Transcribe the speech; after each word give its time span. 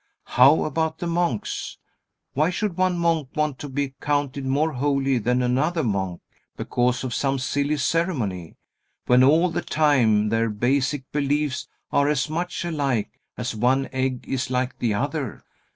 How 0.33 0.63
about 0.63 0.97
the 0.97 1.05
monks? 1.05 1.77
Why 2.33 2.49
should 2.49 2.75
one 2.75 2.97
monk 2.97 3.29
want 3.35 3.59
to 3.59 3.69
be 3.69 3.83
accounted 3.99 4.47
more 4.47 4.71
holy 4.71 5.19
than 5.19 5.43
another 5.43 5.83
monk 5.83 6.21
because 6.57 7.03
of 7.03 7.13
some 7.13 7.37
silly 7.37 7.77
ceremony, 7.77 8.57
when 9.05 9.23
all 9.23 9.51
the 9.51 9.61
time 9.61 10.29
their 10.29 10.49
basic 10.49 11.03
beliefs 11.11 11.67
are 11.91 12.07
asnmuch 12.07 12.67
alike 12.67 13.19
as 13.37 13.53
one 13.53 13.89
egg 13.93 14.25
is 14.27 14.49
like 14.49 14.79
the 14.79 14.95
other? 14.95 15.43